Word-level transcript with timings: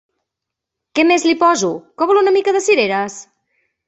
Què 0.99 1.03
més 1.09 1.25
li 1.27 1.33
poso? 1.43 1.69
Que 2.01 2.07
vol 2.13 2.21
una 2.21 2.33
mica 2.39 2.55
de 2.57 2.63
cireres! 2.69 3.19